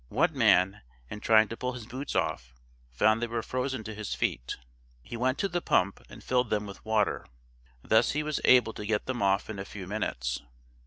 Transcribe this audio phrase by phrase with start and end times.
[0.09, 0.81] One man,
[1.11, 2.55] in trying to pull his boots off,
[2.89, 4.57] found they were frozen to his feet;
[5.03, 7.23] he went to the pump and filled them with water,
[7.83, 10.41] thus he was able to get them off in a few minutes.